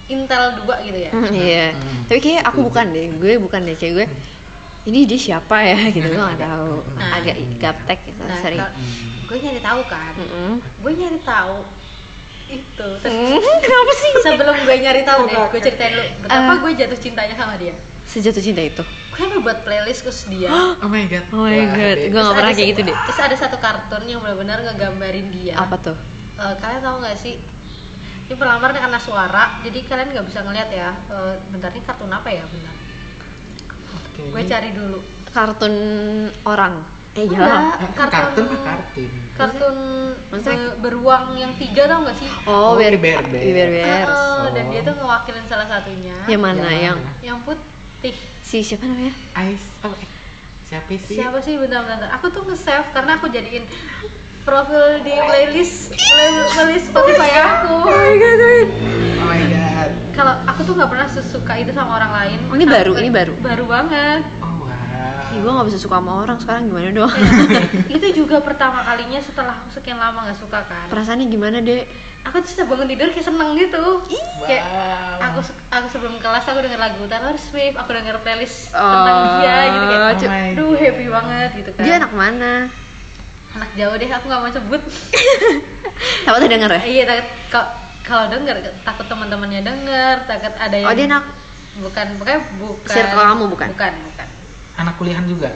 [0.08, 2.06] intel dua gitu ya Hmm, iya Hmm.
[2.06, 4.06] tapi kayak aku bukan deh gue bukan deh kayak gue
[4.86, 7.14] ini dia siapa ya gitu gue nggak tahu Nah.
[7.16, 8.62] agak gaptek gitu nah sering
[9.24, 10.52] gue nyari tahu kan Mm-mm.
[10.62, 11.62] gue nyari tahu
[12.52, 12.88] itu.
[13.00, 14.12] Terus Hmm, kenapa sih?
[14.20, 16.58] Sebelum gue nyari tahu deh gue ceritain dulu betapa Ah.
[16.58, 17.74] gue jatuh cintanya sama dia.
[18.04, 18.82] Sejatuh cinta itu?
[18.82, 20.50] Gue sampai buat playlist khusus dia?
[20.82, 21.26] Oh my god.
[21.30, 21.98] oh my Wah, god.
[22.00, 22.96] gue nggak Terus pernah kayak gitu deh.
[23.00, 25.54] terus ada satu kartun yang benar-benar ngegambarin dia.
[25.56, 25.98] Apa tuh?
[26.36, 27.36] Eh, kalian tahu nggak sih?
[28.26, 30.90] Ini pelamar karena suara jadi kalian nggak bisa ngeliat ya.
[31.08, 32.44] Eh, bentar ini kartun apa ya?
[32.44, 32.76] Bentar.
[33.90, 34.22] Oke.
[34.28, 35.00] gue cari dulu.
[35.30, 35.74] Kartun
[36.44, 39.10] orang eh Enggak, ya Eh, kartun kartun mah kartun.
[39.34, 39.76] kartun
[40.30, 43.50] Maksudnya- be- beruang yang tiga tau nggak sih oh Oh, bear Bear Bears.
[43.50, 44.70] bear bears Eh, dan Oh.
[44.70, 49.66] dia tuh ngewakilin salah satunya yang mana yang yang putih si siapa namanya Ais.
[49.82, 50.10] Oh, eh.
[50.62, 51.16] Siapa sih?
[51.16, 53.66] siapa sih bentar bentar aku tuh nge-save karena aku jadiin
[54.40, 57.90] profil di playlist play- playlist Spotify aku Oh
[59.26, 59.90] my god.
[60.12, 63.34] kalau aku tuh nggak pernah sesuka itu sama orang lain Oh, ini baru, ini baru?
[63.36, 64.59] baru banget Oh.
[65.30, 67.14] Ih, gue gak bisa suka sama orang sekarang gimana dong?
[67.96, 71.86] itu juga pertama kalinya setelah aku sekian lama nggak suka kan Perasaannya gimana deh?
[72.20, 73.84] aku tuh bangun tidur kayak seneng gitu
[74.44, 75.24] kayak Wow.
[75.24, 75.40] aku
[75.72, 80.02] aku sebelum kelas aku denger lagu Taylor Swift aku denger playlist tentang dia gitu kayak
[80.02, 80.12] Oh,
[80.60, 80.82] Oh God.
[80.84, 82.54] happy banget gitu kan Dia anak mana?
[83.50, 84.82] anak jauh deh aku nggak mau sebut
[86.36, 86.82] tuh denger ya?
[86.84, 87.68] iya takut kalau
[88.04, 91.24] kalau denger takut teman-temannya denger takut ada yang Oh dia anak
[91.80, 93.68] bukan bukan bukan Circle kamu, bukan?
[93.72, 94.28] bukan bukan
[94.80, 95.52] Anak kuliahan juga.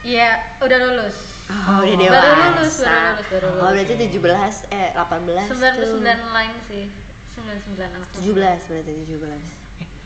[0.00, 1.16] iya udah lulus
[1.48, 1.96] Oh, udah Oh.
[1.96, 2.20] dewasa.
[2.22, 3.72] Baru lulus, baru lulus, baru Oh, lulus.
[3.74, 5.56] berarti 17 eh 18 tuh.
[5.58, 6.84] 99 lain sih
[7.28, 9.42] 99 anak 17 berarti 17.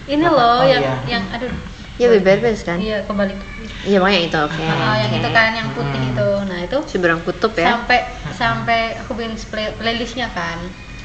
[0.04, 0.94] ini Delapan- loh oh, yang iya.
[1.08, 1.52] yang aduh
[1.94, 2.80] Iya bebas kan?
[2.80, 3.36] iya kebalik
[3.82, 4.62] Iya makanya itu oke.
[4.64, 5.18] Ah, yang oke.
[5.18, 6.10] itu kan yang putih Hmm.
[6.10, 7.76] itu nah itu Seberang kutub ya.
[7.76, 7.98] sampai
[8.32, 10.58] sampai aku bikin play- playlistnya kan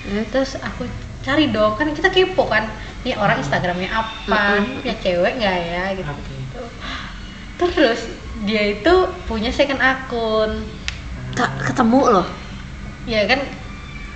[0.04, 0.24] Hmm.
[0.32, 0.88] terus aku
[1.20, 2.72] cari dong kan kita kepo kan
[3.04, 4.80] ini orang instagramnya apa Mm-mm.
[4.80, 6.37] punya cewek nggak ya gitu Oke.
[7.59, 7.99] Terus
[8.39, 10.61] dia itu punya second akun
[11.33, 12.27] Tak ketemu loh.
[13.03, 13.41] ya kan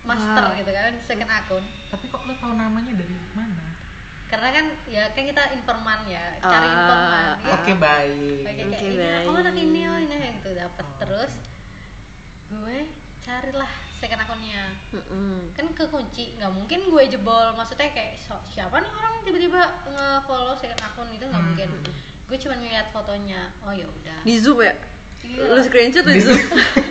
[0.02, 0.58] master Wow.
[0.58, 3.74] gitu kan second akun Tapi kok lo tahu namanya dari mana?
[4.28, 7.36] karena kan ya kan kita informan ya cari Ah, informan ah.
[7.36, 7.52] gitu.
[7.52, 8.42] Oke baik.
[8.42, 9.26] Oke, kayak ini baik.
[9.26, 10.96] oh anak ini oh ini gitu dapat Oh.
[10.98, 11.34] terus
[12.48, 12.80] gue
[13.20, 15.52] carilah second akunnya Mm-mm.
[15.52, 20.80] kan kekunci nggak mungkin gue jebol maksudnya kayak so- siapa nih orang tiba-tiba nge-follow second
[20.80, 21.50] akun itu nggak Hmm.
[21.52, 21.70] mungkin
[22.32, 24.72] gue cuma ngeliat fotonya oh ya udah Di zoom ya?
[25.22, 25.52] Iya.
[25.52, 26.40] Lu screenshot lu di zoom.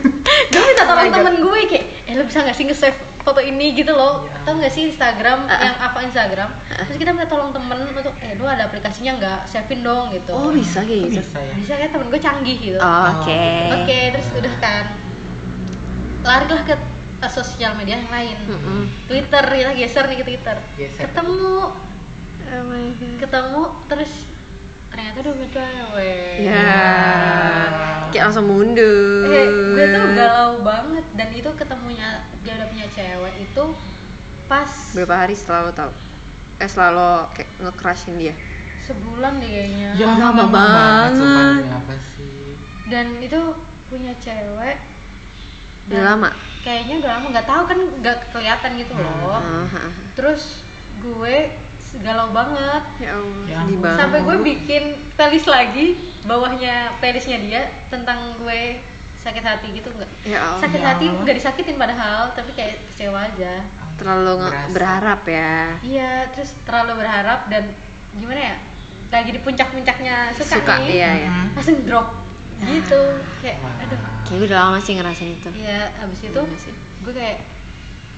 [0.53, 1.17] gue minta Oh tolong God.
[1.17, 4.37] temen gue kayak eh lo bisa nggak sih nge-save foto ini gitu loh Iya.
[4.43, 5.61] tau nggak sih Instagram Ah, ah.
[5.63, 9.81] yang apa Instagram terus kita minta tolong temen untuk eh lu ada aplikasinya nggak savein
[9.81, 11.21] dong gitu Oh, bisa kayak gitu.
[11.21, 11.53] Bisa ya.
[11.55, 13.45] bisa kan temen gue canggih gitu Oh, Oke.
[13.75, 14.85] Oke, terus udah kan
[16.21, 16.75] larilah ke
[17.19, 18.37] uh, sosial media yang lain.
[18.45, 18.83] Mm-mm.
[19.07, 20.57] Twitter, kita geser nih ke Twitter.
[20.77, 21.09] Geser.
[21.09, 21.73] Ketemu,
[22.43, 23.17] Oh my god.
[23.21, 24.13] ketemu terus
[24.91, 26.35] ternyata udah punya cewek.
[26.43, 26.79] Ya.
[28.11, 29.31] Kayak langsung mundur.
[29.31, 32.09] Eh, gue tuh galau banget dan itu ketemunya
[32.43, 33.65] dia udah punya cewek itu
[34.51, 35.93] pas Berapa hari setelah lo tau?
[36.59, 38.35] Eh setelah lo kayak nge-crushin dia?
[38.81, 39.89] sebulan deh kayaknya.
[39.95, 41.11] Ya Lama lama banget.
[41.15, 41.65] sumpah, banget.
[41.71, 42.59] apa sih?
[42.91, 43.41] Dan itu
[43.87, 44.77] punya cewek.
[45.87, 46.31] Udah lama?
[46.67, 49.39] Kayaknya udah lama, nggak tahu kan nggak kelihatan gitu loh.
[49.39, 49.93] Ah, ah, ah.
[50.19, 50.67] Terus
[50.99, 51.37] gue
[51.97, 53.83] galau banget Ya Allah, Ya sedih ampun.
[53.83, 53.99] banget.
[53.99, 55.87] sampai gue bikin playlist lagi
[56.23, 58.79] bawahnya playlistnya dia tentang gue
[59.17, 60.61] sakit hati gitu nggak Ya Allah.
[60.61, 61.21] sakit Ya hati Allah.
[61.21, 64.73] nggak disakitin padahal tapi kayak kecewa aja Terlalu Berasa.
[64.73, 65.77] berharap ya.
[65.81, 67.77] iya terus terlalu berharap dan
[68.13, 68.57] gimana ya
[69.11, 71.33] lagi di puncak-puncaknya suka, Suka, nih iya, iya.
[71.51, 72.09] Langsung drop
[72.61, 73.01] gitu
[73.41, 75.49] kayak aduh Kayak gue udah lama sih ngerasain itu.
[75.53, 76.73] iya abis itu Iya sih.
[77.03, 77.39] gue kayak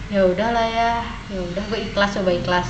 [0.06, 0.90] ya udahlah ya
[1.26, 2.68] ya udah gue ikhlas coba ikhlas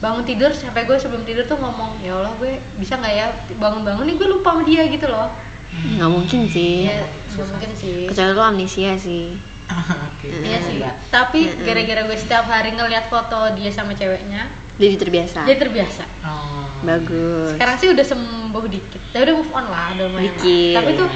[0.00, 4.02] bangun tidur sampai gue sebelum tidur tuh ngomong ya Allah gue bisa nggak ya bangun-bangun
[4.02, 5.28] nih gue lupa sama dia gitu loh
[5.70, 6.82] Nggak mungkin sih.
[6.84, 9.38] ya nggak mungkin sih Kecuali lo amnesia sih.
[9.70, 10.26] Oke.
[10.40, 15.44] iya sih tapi gara-gara gue setiap hari ngeliat foto dia sama ceweknya Jadi terbiasa.
[15.44, 16.66] dia terbiasa Oh.
[16.80, 17.54] Bagus.
[17.54, 20.08] sekarang sih udah sembuh dikit ya udah move on lah udah.
[20.16, 20.74] Dikit.
[20.74, 21.08] tapi tuh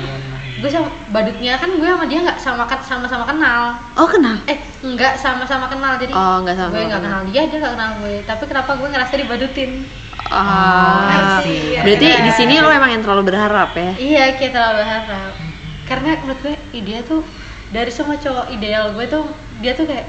[0.64, 4.40] gue sama badutnya kan gue sama dia nggak sama sama-sama kenal Oh kenal?
[4.46, 6.72] eh nggak sama-sama kenal jadi Oh nggak sama.
[6.72, 9.70] gue nggak kenal dia dia nggak kenal gue tapi kenapa gue ngerasa dibadutin
[10.24, 11.04] Ah.
[11.04, 11.76] I see.
[11.76, 12.24] Berarti Iya.
[12.24, 13.92] di sini lo emang yang terlalu berharap ya?
[13.94, 15.34] iya kita terlalu berharap
[15.84, 17.20] karena menurut gue dia tuh
[17.68, 19.28] dari semua cowok ideal gue tuh
[19.60, 20.08] dia tuh kayak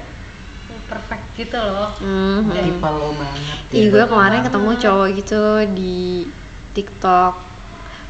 [0.88, 2.48] perfect gitu loh Mhm.
[2.48, 3.56] Tipe lo banget.
[3.68, 3.76] ya.
[3.76, 4.48] Ih, gue Iya, kemarin banget.
[4.48, 5.40] ketemu cowok gitu
[5.74, 5.96] di
[6.72, 7.34] TikTok.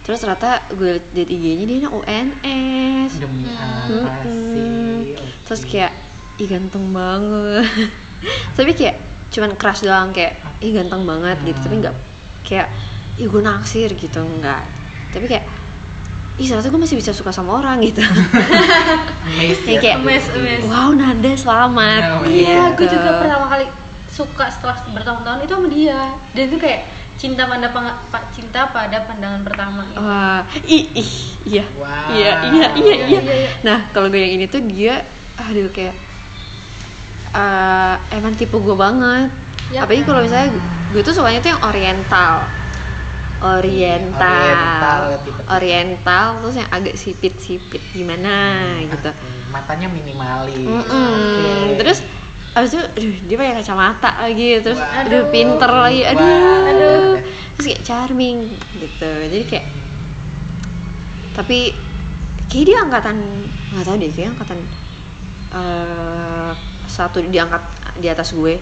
[0.06, 3.10] Terus ternyata gue liat IG-nya dia UNS.
[3.18, 4.06] Demi Hmm.
[4.06, 4.38] apa Mm-mm.
[4.54, 5.18] sih?
[5.42, 5.92] Terus kayak,
[6.36, 7.66] ih ganteng banget.
[8.56, 8.96] Tapi kayak
[9.28, 11.58] cuman crush doang kayak, ih ganteng banget gitu.
[11.58, 11.82] Tapi Hmm.
[11.82, 11.94] nggak
[12.42, 12.68] kayak,
[13.16, 14.62] ih gue naksir gitu enggak.
[15.10, 15.44] Tapi kayak,
[16.36, 17.98] ih ternyata gue masih bisa suka sama orang gitu.
[19.26, 20.70] Amazed Ya, ya, kayak, amazed, tapi- amazed.
[20.70, 22.00] wow Nada selamat.
[22.12, 22.78] Oh, iya gitu.
[22.78, 23.66] gue juga pertama kali
[24.06, 26.80] suka setelah bertahun-tahun itu sama dia dan itu kayak
[27.16, 29.98] cinta pada peng- pa- cinta pada pandangan pertama gitu.
[29.98, 31.11] Wah, ih, ih,
[31.48, 32.12] iya, Wow.
[32.12, 33.20] iya, iya, iya, Iya, iya.
[33.20, 33.50] iya, iya.
[33.62, 35.00] Nah, kalau gue yang ini tuh dia,
[35.37, 35.96] aduh kayak,
[37.33, 39.33] eh emang tipe gue banget.
[39.68, 40.09] Ya Apalagi kan?
[40.09, 40.48] kalau misalnya
[40.87, 42.35] gue tuh sukanya tuh yang oriental,
[43.42, 45.48] oriental, Oriental, tipe-tipe.
[45.50, 48.37] oriental, terus yang agak sipit-sipit gimana
[48.87, 49.11] gitu.
[49.11, 50.57] Oke, Matanya minimalis.
[50.87, 51.44] Oke.
[51.76, 51.98] Terus
[52.56, 55.04] abis itu, aduh, dia pakai kacamata lagi, terus Wah.
[55.04, 56.70] aduh, pinter lagi, aduh, Wah.
[56.72, 57.12] Aduh.
[57.52, 58.38] terus kayak charming
[58.80, 59.10] gitu.
[59.28, 59.66] Jadi kayak
[61.36, 61.68] tapi
[62.48, 63.16] kayak dia angkatan
[63.76, 64.58] nggak tahu deh kayak angkatan
[65.52, 66.50] eh
[66.88, 67.60] satu diangkat
[68.00, 68.56] di atas gue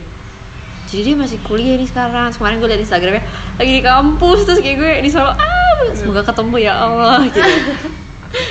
[0.85, 3.23] jadi dia masih kuliah nih sekarang kemarin gue liat instagramnya
[3.57, 7.41] lagi di kampus terus kayak gue di Solo ah semoga ketemu ya Allah gitu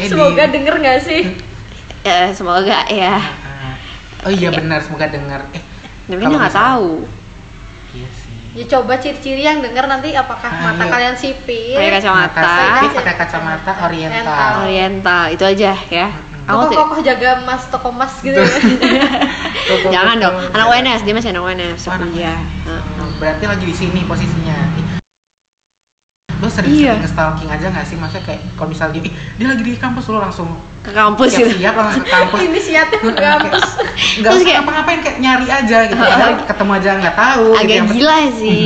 [0.07, 1.21] Semoga denger gak sih?
[2.07, 3.23] ya semoga ya Ah,
[4.23, 5.63] oh iya benar semoga dengar eh
[6.05, 6.91] tapi dia nggak tahu
[7.91, 10.91] iya sih Ya coba ciri-ciri yang denger nanti apakah Ah, mata iya.
[10.91, 11.73] kalian sipit?
[11.73, 14.51] pakai kacamata Kaca- pakai kacamata oriental Oriental.
[14.61, 16.07] oriental itu aja ya
[16.43, 18.37] aku Kokoh-kokoh jaga emas, toko emas gitu.
[18.37, 19.89] Tuh.
[19.89, 22.13] jangan dong anak UNS dia masih anak UNS Oh, anak.
[22.13, 23.09] Heeh.
[23.15, 24.57] berarti lagi di sini posisinya
[26.43, 26.53] lo Iya.
[26.53, 30.03] sering-sering nge-stalking aja gak sih maksudnya kayak kalau misalnya dia, "Ih, dia lagi di kampus
[30.05, 33.63] lo langsung ke kampus gitu siap-siap langsung ke kampus Inisiatif ke kampus.
[34.13, 37.55] nggak Terus usah kayak- ngapa-ngapain kayak nyari aja gitu padahal ketemu aja nggak tahu gitu.
[37.55, 38.59] agak Yang penting- gila sih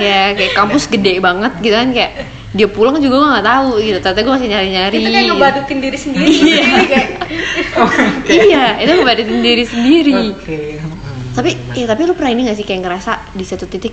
[0.00, 2.12] ya kayak kampus gede banget gitu kan kayak
[2.48, 5.78] dia pulang juga gue nggak tahu gitu ternyata gue masih nyari nyari Itu kayak ngebadutin
[5.78, 6.32] diri sendiri.
[6.32, 6.52] Ini
[6.88, 7.08] kayak
[7.84, 8.32] Oke.
[8.32, 10.60] iya itu ngebadutin diri sendiri Oke.
[10.78, 10.96] Hmm,
[11.34, 13.92] tapi ya tapi lu pernah ini gak sih kayak ngerasa di satu titik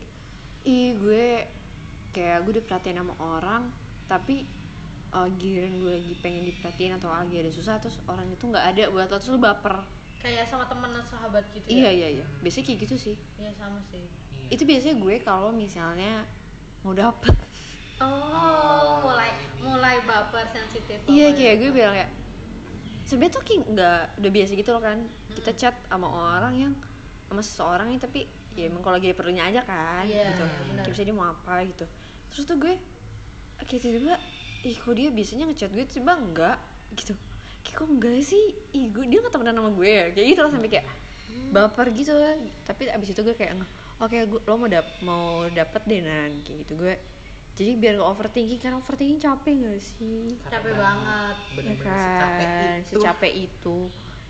[0.63, 1.27] ih gue
[2.15, 3.63] kayak gue udah perhatian sama orang
[4.07, 4.47] tapi
[5.11, 8.83] uh, giliran gue lagi pengen diperhatiin atau lagi ada susah terus orang itu nggak ada
[8.87, 9.83] buat lo terus lu baper
[10.15, 11.91] kayak sama temen atau sahabat gitu iya ya.
[11.91, 14.07] iya iya biasanya kayak gitu sih Iya sama sih.
[14.31, 14.47] Iya.
[14.49, 16.23] itu biasanya gue kalau misalnya
[16.81, 17.35] mau dapet
[17.95, 20.99] Oh, mulai mulai baper sensitif.
[21.05, 22.11] iya kayak gue bilang kayak
[23.03, 24.97] sebenarnya tuh kayak nggak udah biasa gitu loh kan
[25.31, 25.57] kita Hmm.
[25.57, 26.73] chat sama orang yang
[27.25, 30.87] sama seseorang yang tapi ya emang kalau lagi ada perlunya aja kan Iya, gitu kayak
[30.89, 31.85] misalnya dia mau apa gitu
[32.35, 32.75] terus tuh gue
[33.63, 34.19] kayak tiba-tiba
[34.67, 35.87] ih kok dia biasanya ngechat gue?
[35.87, 36.59] Tiba enggak
[36.99, 37.15] gitu.
[37.63, 38.43] Kayak kok enggak sih?
[38.75, 40.05] Ih gue dia nggak temenan sama gue ya?
[40.11, 40.85] Kayak gitu loh sampai kayak
[41.25, 42.13] baper gitu
[42.67, 43.57] tapi abis itu gue kayak
[43.97, 46.43] oke gue lo mau dap mau dapet deh nan.
[46.43, 46.93] Kayak gitu gue
[47.55, 50.35] jadi biar gak overthinking karena overthinking capek gak sih?
[50.43, 51.35] Capek banget.
[51.39, 52.03] ya bener-bener kan?
[52.03, 52.91] secapek itu.
[52.99, 53.77] Secapek itu.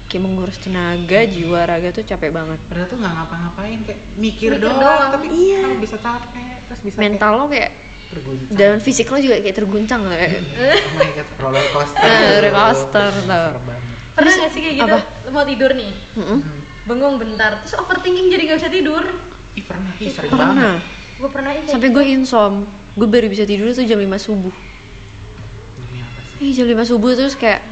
[0.05, 2.61] Kayak menguras tenaga jiwa raga tuh capek banget.
[2.69, 5.09] Padahal tuh nggak ngapa-ngapain kayak mikir, Mikir doang, doang.
[5.09, 5.57] tapi Iya.
[5.65, 7.84] kenapa bisa capek terus bisa mental lo kayak kayak
[8.15, 12.15] terguncang dan fisik lo juga kayak terguncang lah kayak oh my god roller coaster Eh,
[12.39, 13.49] roller coaster, tau.
[13.59, 13.93] Banget.
[14.11, 14.97] Pernah gak sih kayak gitu?
[15.29, 16.39] Mau tidur nih, Mm-mm.
[16.39, 16.61] Hmm.
[16.85, 19.03] bengong bentar, terus overthinking jadi gak bisa tidur.
[19.51, 20.75] ih pernah ih sering banget pernah
[21.15, 21.67] Gue pernah ini.
[21.69, 22.53] sampai gue insom
[22.93, 24.51] gue baru bisa tidur tuh jam 5 subuh
[25.73, 27.63] Demi apa sih eh jam 5 subuh terus kayak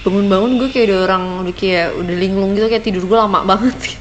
[0.00, 3.98] bangun-bangun gue kayak udah orang udah kayak udah linglung gitu kayak tidur gue lama banget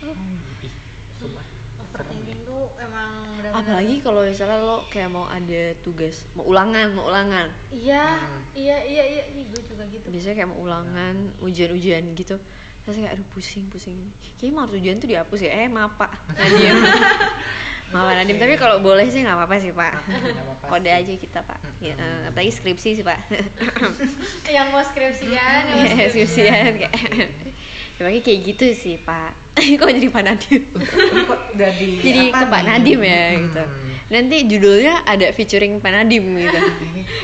[0.00, 0.16] Oh,
[0.60, 0.72] ih,
[1.14, 1.44] sumpah.
[1.90, 3.60] Overthinking tuh emang benar-benar.
[3.60, 7.50] apalagi kalau misalnya lo kayak mau ada tugas mau ulangan mau ulangan.
[7.68, 8.40] Iya, Hmm.
[8.54, 10.06] iya, iya, iya, Ih, gue juga gitu.
[10.06, 12.38] biasanya kayak mau ulangan ujian-ujian gitu.
[12.80, 14.08] Terus kayak aduh pusing pusing.
[14.34, 15.52] Kayaknya mau ujian tuh dihapus ya.
[15.52, 16.12] Eh maaf pak.
[16.38, 16.78] Nadim
[17.90, 19.92] maaf Pak Nadim tapi kalau boleh sih nggak apa-apa sih pak.
[20.62, 21.58] Kode aja kita pak.
[21.78, 23.18] Ya, eh, apalagi skripsi sih pak.
[24.48, 26.70] Yang mau skripsian, yang mau Iya, skripsian.
[26.78, 26.94] kayak
[28.00, 29.32] ya, makanya kayak gitu sih pak
[29.80, 32.60] kok jadi Pak Nadim kok jadi jadi apa ke Pak?
[32.64, 33.40] Nadim ya Hmm.
[33.44, 33.62] gitu
[34.08, 36.58] nanti judulnya ada featuring Pak Nadim gitu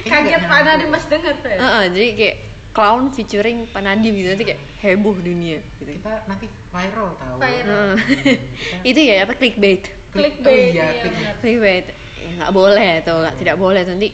[0.05, 0.61] Kaget Pak.
[0.63, 1.49] Nadim pas denger tuh.
[1.49, 1.59] ya?
[1.59, 2.37] Heeh, jadi kayak
[2.71, 7.97] clown featuring Pak Nadim gitu nanti kayak heboh dunia gitu kita nanti viral tahu Viral.
[7.97, 11.37] Hmm, itu ya apa clickbait Clickbait, oh iya, iya, clickbait.
[11.41, 11.87] clickbait
[12.17, 14.11] ya nggak boleh tuh nggak tidak boleh tuh nanti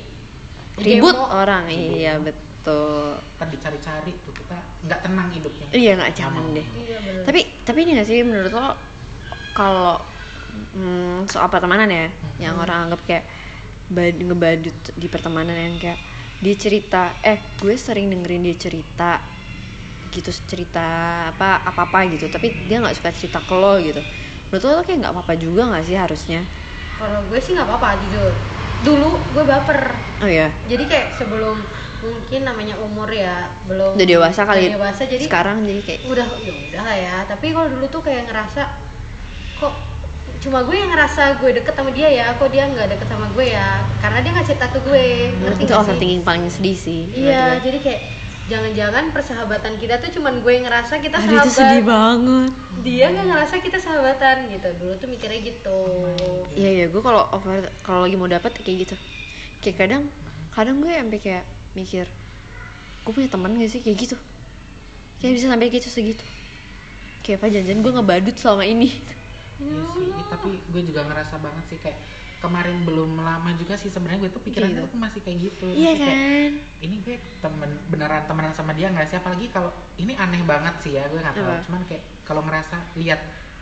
[0.78, 1.26] ribut Demo.
[1.28, 1.90] orang Ribut.
[1.92, 6.56] iya betul Ntar dicari-cari tuh kita nggak tenang hidupnya iya nggak jangan Sama.
[6.56, 7.22] deh Iya, bener.
[7.26, 8.66] tapi tapi ini nggak sih menurut lo
[9.52, 9.98] kalau
[10.76, 12.06] hmm, soal pertemanan ya
[12.38, 13.24] yang orang anggap kayak
[13.90, 16.00] bad, ngebadut di pertemanan yang kayak
[16.42, 19.10] dia cerita eh gue sering dengerin dia cerita
[20.12, 20.84] gitu cerita
[21.32, 24.02] apa apa apa gitu tapi dia nggak suka cerita ke lo gitu
[24.50, 26.40] menurut lo, lo kayak nggak apa-apa juga nggak sih harusnya
[27.00, 28.30] Kalau gue sih nggak apa-apa jujur.
[28.82, 29.80] Dulu gue baper.
[30.22, 31.56] oh ya Jadi kayak sebelum
[32.02, 36.26] mungkin namanya umur ya belum udah dewasa kali udah dewasa jadi sekarang jadi kayak udah
[36.42, 37.16] ya udah lah ya.
[37.30, 38.62] Tapi kalau dulu tuh kayak ngerasa
[39.62, 39.74] kok
[40.42, 43.46] cuma gue yang ngerasa gue deket sama dia ya kok dia nggak deket sama gue
[43.54, 43.86] ya?
[44.02, 48.02] Karena dia nggak cerita ke gue ngerti itu overthinking paling sedih sih iya jadi kayak
[48.50, 51.46] jangan-jangan persahabatan kita tuh cuman gue yang ngerasa kita Aduh, sahabat.
[51.46, 52.50] itu sedih banget.
[52.82, 54.68] Dia nggak ngerasa kita sahabatan gitu.
[54.82, 55.78] Dulu tuh mikirnya gitu.
[56.58, 58.94] Iya iya, gue kalau over kalau lagi mau dapet kayak gitu.
[59.62, 60.02] Kayak kadang
[60.50, 61.44] kadang gue sampai kayak
[61.78, 62.06] mikir,
[63.04, 64.16] gue punya teman gak sih kayak gitu?
[65.20, 66.24] Kayak bisa sampai gitu segitu.
[67.22, 68.90] Kayak apa janjian gue ngebadut selama ini.
[69.62, 71.98] Iya sih, Ih, tapi gue juga ngerasa banget sih kayak
[72.42, 74.82] kemarin belum lama juga sih sebenarnya gue tuh pikiran Gitu.
[74.90, 75.66] tuh masih kayak gitu.
[75.70, 76.52] Iya Masih kayak, kan?
[76.82, 79.70] ini gue temen beneran temenan sama dia nggak sih apalagi kalau
[80.02, 83.20] ini aneh banget sih ya gue nggak tahu cuman kayak kalau ngerasa lihat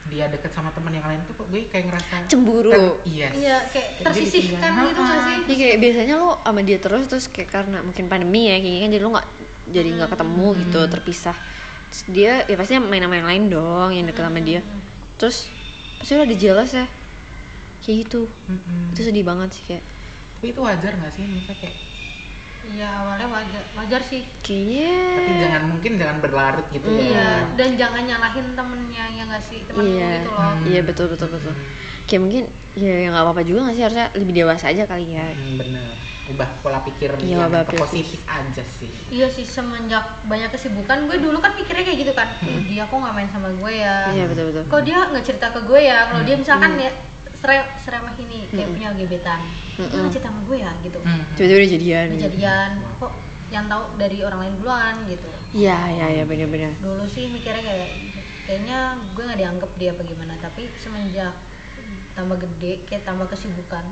[0.08, 2.72] dia deket sama temen yang lain tuh kok gue kayak ngerasa Cemburu.
[2.72, 7.04] ter- iya iya kayak tersisihkan gitu nggak sih Jadi kayak biasanya lo sama dia terus
[7.04, 9.28] terus kayak karena mungkin pandemi ya kayaknya kan jadi lo nggak
[9.70, 11.36] jadi nggak ketemu gitu terpisah.
[11.90, 14.60] Terus dia ya pasti main sama yang lain dong yang deket sama dia.
[15.20, 15.36] Terus
[16.00, 16.86] pasti lo ada jealous ya.
[17.84, 18.20] Kayak gitu.
[18.48, 18.96] Mm-mm.
[18.96, 19.84] Itu sedih banget sih kayak
[20.40, 21.76] tapi itu wajar nggak sih misalnya kayak
[22.62, 24.22] iya awalnya wajar wajar sih.
[24.38, 27.00] Kayaknya tapi jangan mungkin jangan berlarut gitu Iya.
[27.00, 29.60] iya ya dan jangan nyalahin temennya ya nggak sih?
[29.64, 30.08] Temen Iya.
[30.18, 30.42] gitu loh.
[30.44, 30.64] Hmm.
[30.66, 31.54] iya betul betul betul.
[32.04, 33.84] Kayak mungkin ya ya nggak apa-apa juga nggak sih?
[33.84, 35.26] Harusnya lebih dewasa aja kali ya.
[35.30, 35.92] Hmm, bener.
[36.28, 37.80] Ubah pola pikir Iya, yang pikir.
[37.80, 38.92] positif aja sih.
[39.08, 42.28] Iya sih semenjak banyak kesibukan gue dulu kan mikirnya kayak gitu kan.
[42.40, 44.12] "Ih, dia kok nggak main sama gue ya?
[44.12, 44.62] Iya betul betul.
[44.68, 46.06] Kok dia nggak cerita ke gue ya?
[46.06, 46.92] Kalau dia misalkan ya
[47.40, 48.74] sere seremeh ini kayak Hmm.
[48.76, 49.40] punya gebetan.
[49.74, 50.12] Dia Hmm.
[50.12, 50.98] cerita sama gue ya gitu.
[51.00, 51.24] Hmm.
[51.32, 52.04] tiba-tiba udah jadian.
[52.06, 52.16] Gitu.
[52.20, 53.12] kejadian kok
[53.48, 55.28] yang tahu dari orang lain duluan gitu.
[55.50, 57.90] Iya iya iya benar-benar dulu sih mikirnya kayak
[58.44, 58.78] kayaknya
[59.10, 61.34] gue nggak dianggap dia apa gimana tapi semenjak
[62.12, 63.84] tambah gede kayak tambah kesibukan.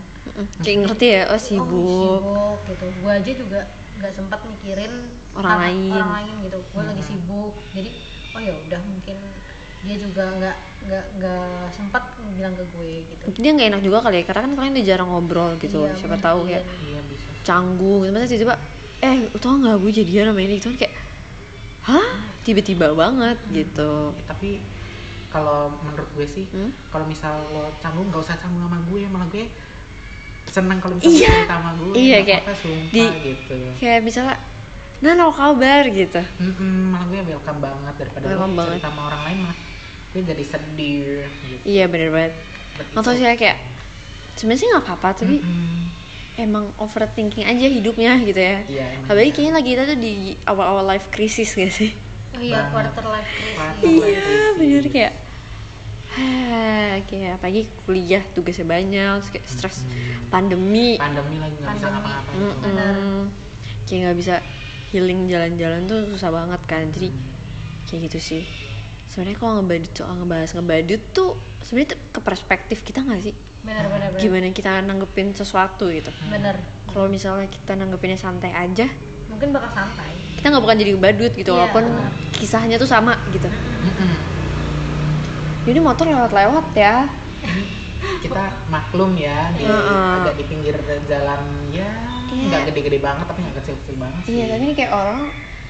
[0.60, 2.20] Kayak ngerti ya oh oh sibuk.
[2.20, 2.86] sibuk gitu.
[3.00, 3.60] Gue aja juga
[3.96, 4.92] nggak sempat mikirin
[5.32, 5.90] Orang lain.
[5.90, 6.58] orang lain gitu.
[6.68, 7.90] Gue lagi sibuk jadi
[8.30, 9.16] oh ya udah mungkin
[9.78, 12.02] dia juga nggak nggak nggak sempat
[12.34, 13.22] bilang ke gue gitu.
[13.30, 15.94] Mungkin dia nggak enak juga kali ya karena kan kalian udah jarang ngobrol gitu Iya,
[15.94, 17.30] siapa tahu ya iya bisa.
[17.46, 18.10] canggung gitu.
[18.10, 18.54] Masa tiba-tiba
[18.98, 20.58] eh tau nggak gue jadian sama ini?
[20.58, 20.94] Gitu kan kayak
[21.86, 22.08] hah?
[22.42, 24.18] Tiba-tiba banget gitu.
[24.18, 24.58] Ya, tapi
[25.28, 26.72] kalau menurut gue sih Hmm?
[26.88, 29.44] kalau misal lo canggung nggak usah canggung sama gue malah gue
[30.48, 31.30] seneng kalau misalnya Iya.
[31.38, 33.56] cerita sama gue Iya, kayak apa-apa, sumpah di- gitu.
[33.78, 34.36] kayak misalnya
[34.98, 36.18] nah no kabar gitu.
[36.42, 38.72] Mm-mm, malah gue welcome banget daripada Welcome lo banget.
[38.82, 39.58] cerita sama orang lain malah
[40.08, 42.34] gue jadi sedih gitu iya bener banget
[42.94, 43.58] atau sih kayak
[44.34, 45.80] sebenarnya sih nggak apa-apa tapi Mm-mm.
[46.38, 49.34] emang overthinking aja hidupnya gitu ya Iya, apalagi iya.
[49.34, 50.12] kayaknya lagi kita tuh di
[50.44, 51.92] awal-awal life crisis gak sih
[52.30, 52.94] oh iya Banget.
[52.94, 54.54] quarter life crisis Quarter life iya crisis.
[54.56, 55.14] bener kayak
[56.08, 60.32] Hah, kayak apalagi kuliah tugasnya banyak terus kayak stres Mm-mm.
[60.32, 62.58] pandemi pandemi lagi nggak bisa ngapa-ngapain gitu.
[62.64, 62.96] Benar.
[63.84, 64.34] kayak nggak bisa
[64.88, 67.26] healing jalan-jalan tuh susah banget kan jadi Hmm.
[67.84, 68.42] kayak gitu sih
[69.18, 73.34] sebenarnya kalau ngebadut soal ngebahas ngebadut tuh sebenarnya ke perspektif kita nggak sih?
[73.66, 74.22] Benar benar benar.
[74.22, 76.14] Gimana kita nanggepin sesuatu gitu.
[76.30, 76.54] Benar.
[76.86, 78.86] Kalau misalnya kita nanggepinnya santai aja
[79.26, 80.14] mungkin bakal santai.
[80.38, 82.10] kita nggak bukan jadi badut gitu Iya, walaupun benar.
[82.38, 83.50] kisahnya tuh sama gitu.
[85.66, 87.10] Jadi motor lewat-lewat ya.
[88.24, 90.14] Kita maklum ya di Heeh.
[90.22, 90.78] agak di pinggir
[91.10, 91.42] jalan
[91.74, 91.90] ya
[92.30, 92.46] Iya.
[92.54, 94.30] nggak gede-gede banget tapi nggak kecil-kecil banget sih.
[94.38, 95.20] iya tapi ini kayak orang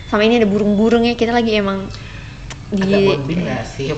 [0.05, 1.87] sama ini ada burung-burungnya kita lagi emang
[2.71, 3.89] di bonding sih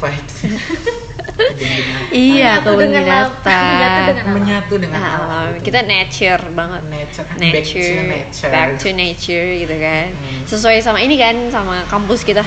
[2.12, 5.20] iya kebun binatang Menyatu dengan alam.
[5.20, 5.64] alam gitu.
[5.66, 10.40] kita nature banget nature, back to nature, nature back to nature gitu kan Hmm.
[10.46, 12.44] sesuai sama ini kan sama kampus kita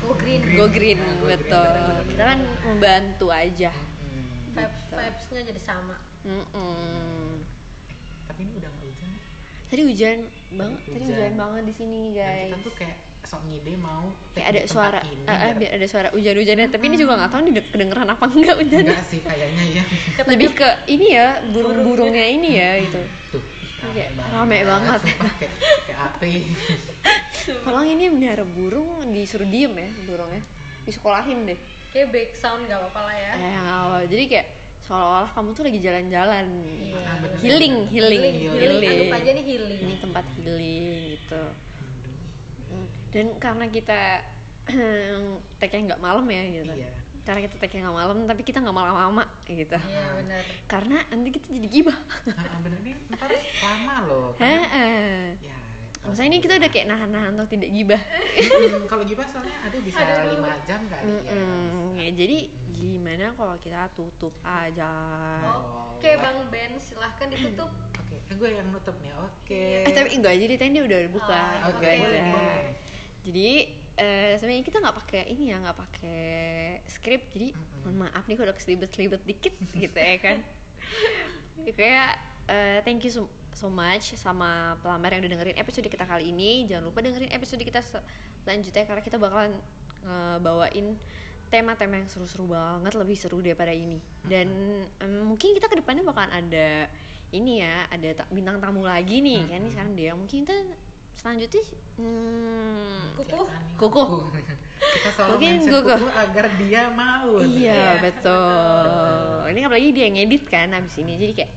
[0.00, 0.56] go green Green.
[0.56, 2.06] go green Nah, go green, betul bener-bener.
[2.08, 4.50] kita kan membantu aja Hmm.
[4.50, 4.94] vibes gitu.
[4.96, 7.42] vibesnya jadi sama Mm-mm.
[8.24, 9.20] tapi ini udah nggak hujan ya?
[9.64, 10.18] tadi hujan
[10.50, 11.12] banget tadi hujan.
[11.12, 15.00] hujan banget di sini dan guys kita tuh kayak sok ngide mau kayak ada suara
[15.06, 16.66] ini, eh, eh, biar- biar ada suara hujan-hujannya.
[16.74, 18.82] Tapi ini juga nggak tahu nih kedengeran apa enggak hujan.
[18.82, 19.82] Enggak sih kayaknya ya.
[20.30, 23.00] Lebih ke ini ya burung-burungnya ini ya gitu.
[23.30, 23.42] tuh
[24.30, 25.00] rame banget.
[25.02, 25.54] Sumpah, kayak,
[25.86, 26.32] kayak api.
[27.66, 30.42] Tolong ini melihara burung disuruh diem ya burungnya.
[30.86, 31.58] Disekolahin deh.
[31.90, 33.32] Kayak back sound gak apa-apa lah ya.
[33.38, 34.46] Eh awal jadi kayak
[34.82, 36.46] seolah-olah kamu tuh lagi jalan-jalan.
[36.66, 36.98] Iya.
[37.06, 37.38] Ah, bener.
[37.38, 41.42] healing healing Healing, healing, healing anggap aja nih healing ini tempat healing gitu.
[41.42, 41.71] Hmm.
[43.12, 44.00] Dan karena kita
[45.60, 46.72] tag-nya nggak malam ya gitu.
[46.72, 46.92] Iya.
[47.22, 49.78] Karena kita tag-nya nggak malam tapi kita nggak malam lama gitu.
[49.78, 50.42] Iya benar.
[50.66, 51.98] Karena nanti kita jadi gibah.
[52.32, 53.30] Ah, bener nih ntar
[53.62, 55.36] lama loh Heeh.
[55.38, 55.72] ya
[56.02, 58.02] Maksudnya ini kita udah kayak nahan-nahan untuk tidak gibah.
[58.02, 60.02] Hmm, kalau gibah soalnya ada bisa
[60.34, 61.94] lima jam kali ya Mm-mm.
[61.94, 62.38] Ya, jadi
[62.74, 64.90] gimana kalau kita tutup aja?
[65.62, 67.70] oke bang Ben silahkan ditutup.
[67.94, 69.14] Oke eh, gue yang nutup nih.
[69.14, 69.86] Oke.
[69.86, 71.38] Eh tapi enggak jadi tadi udah buka.
[71.38, 72.02] Oh, gitu oke, aja.
[72.02, 72.62] boleh, boleh.
[73.22, 73.50] Jadi
[73.94, 76.22] eh, sebenarnya kita nggak pakai ini ya nggak pakai
[76.90, 80.42] skrip jadi mohon maaf nih kalau udah keselibet-selibet dikit gitu ya kan.
[81.62, 82.10] Kayak
[82.50, 86.66] eh, thank you so, so much sama pelamar yang udah dengerin episode kita kali ini.
[86.66, 89.62] Jangan lupa dengerin episode kita selanjutnya karena kita bakalan
[90.02, 90.98] ngebawain
[91.52, 94.00] tema-tema yang seru-seru banget, lebih seru daripada ini.
[94.24, 94.48] Dan
[94.88, 96.88] em, mungkin kita ke depannya bakalan ada
[97.30, 99.60] ini ya, ada ta- bintang tamu lagi nih kan.
[99.60, 100.56] Ini sekarang dia mungkin kita
[101.12, 101.62] selanjutnya
[101.96, 103.76] hmm, nih?
[103.76, 104.06] Kukuh.
[104.80, 105.98] kita selalu Mungkin mention kukuh.
[106.00, 107.84] kukuh agar dia mau Iya Iya.
[108.00, 109.52] betul.
[109.52, 111.52] Ini apalagi dia yang ngedit kan abis ini jadi kayak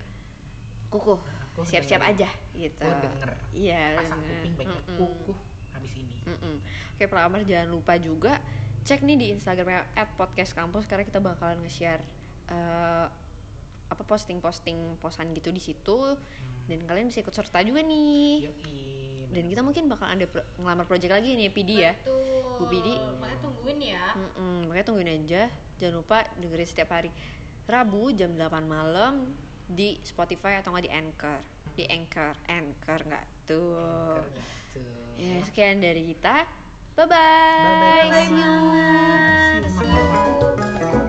[0.88, 1.20] kukuh
[1.56, 2.84] Aku siap-siap aja gitu.
[2.84, 3.32] Aku denger.
[3.52, 3.84] Iya.
[3.98, 4.36] pasang denger.
[4.38, 4.98] kuping baiknya Mm-mm.
[5.00, 5.38] kukuh
[5.72, 6.56] habis ini Mm-mm.
[6.94, 8.40] Oke pelamar jangan lupa juga
[8.82, 12.04] cek nih di Instagramnya @podcastkampus karena kita bakalan nge-share
[12.46, 13.08] eh,
[13.86, 16.18] apa posting-posting posan gitu di situ
[16.66, 18.50] dan kalian bisa ikut serta juga nih.
[18.50, 18.78] Yoi
[19.36, 22.00] dan kita mungkin bakal ada pro ngelamar project lagi nih Pidi ya.
[22.00, 22.56] Betul.
[22.56, 24.16] Bu Pidi makanya tungguin ya.
[24.16, 25.52] Mm -mm, makanya tungguin aja.
[25.76, 27.12] Jangan lupa dengerin setiap hari.
[27.68, 29.36] Rabu jam 8 malam
[29.68, 31.42] di Spotify atau nggak di Anchor.
[31.76, 32.40] Di Anchor.
[32.48, 34.24] Anchor nggak tuh?
[35.20, 36.48] Ya sekian dari kita.
[36.96, 38.40] Bye bye, bye, -bye.
[39.68, 41.04] bye, -bye.